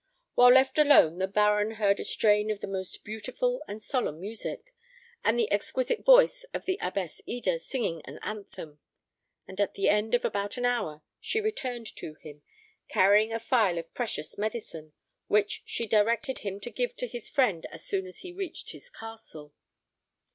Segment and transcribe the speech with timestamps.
[0.33, 4.73] "While left alone the baron heard a strain of the most beautiful and solemn music,
[5.23, 8.79] and the exquisite voice of the Abbess Eda singing an anthem;
[9.47, 12.41] and at the end of about an hour she returned to him,
[12.87, 14.93] carrying a phial of precious medicine,
[15.27, 18.89] which she directed him to give to his friend as soon as he reached his
[18.89, 19.53] castle.